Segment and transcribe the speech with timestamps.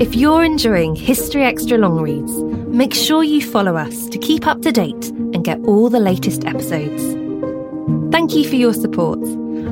[0.00, 2.32] If you're enjoying History Extra long reads,
[2.68, 6.44] make sure you follow us to keep up to date and get all the latest
[6.44, 7.02] episodes.
[8.12, 9.18] Thank you for your support.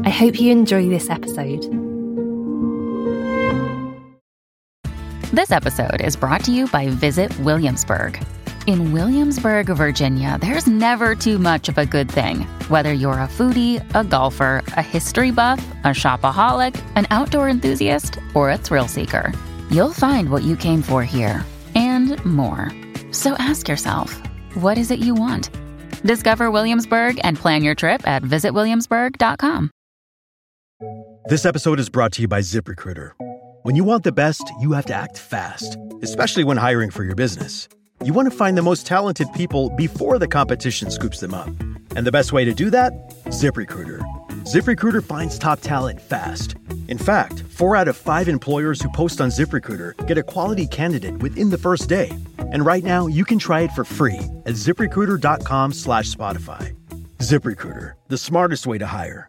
[0.04, 1.62] I hope you enjoy this episode.
[5.33, 8.21] This episode is brought to you by Visit Williamsburg.
[8.67, 12.40] In Williamsburg, Virginia, there's never too much of a good thing.
[12.67, 18.51] Whether you're a foodie, a golfer, a history buff, a shopaholic, an outdoor enthusiast, or
[18.51, 19.33] a thrill seeker,
[19.70, 21.45] you'll find what you came for here
[21.75, 22.73] and more.
[23.12, 24.20] So ask yourself,
[24.55, 25.51] what is it you want?
[26.02, 29.70] Discover Williamsburg and plan your trip at visitwilliamsburg.com.
[31.29, 33.11] This episode is brought to you by ZipRecruiter.
[33.62, 37.17] When you want the best, you have to act fast, especially when hiring for your
[37.17, 37.69] business.
[38.05, 41.48] You want to find the most talented people before the competition scoops them up.
[41.97, 42.92] And the best way to do that?
[43.27, 44.03] ZipRecruiter.
[44.45, 46.55] ZipRecruiter finds top talent fast.
[46.89, 51.19] In fact, four out of five employers who post on ZipRecruiter get a quality candidate
[51.19, 52.11] within the first day.
[52.39, 56.77] And right now, you can try it for free at ziprecruiter.com slash Spotify.
[57.19, 59.28] ZipRecruiter, the smartest way to hire.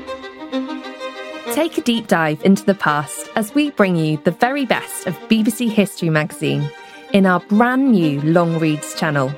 [1.53, 5.19] Take a deep dive into the past as we bring you the very best of
[5.27, 6.69] BBC History magazine
[7.11, 9.29] in our brand new Long Reads channel.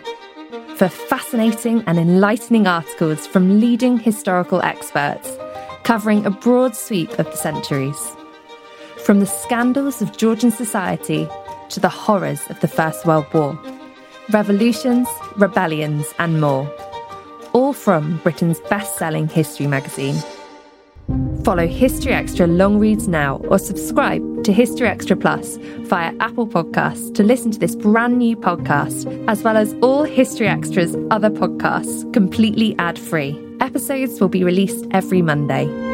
[0.75, 5.35] For fascinating and enlightening articles from leading historical experts
[5.83, 8.15] covering a broad sweep of the centuries.
[9.03, 11.27] From the scandals of Georgian society
[11.69, 13.59] to the horrors of the First World War,
[14.29, 16.71] revolutions, rebellions, and more.
[17.53, 20.15] All from Britain's best selling history magazine.
[21.43, 27.13] Follow History Extra long reads now or subscribe to History Extra Plus via Apple Podcasts
[27.15, 32.11] to listen to this brand new podcast, as well as all History Extra's other podcasts
[32.13, 33.37] completely ad free.
[33.59, 35.92] Episodes will be released every Monday.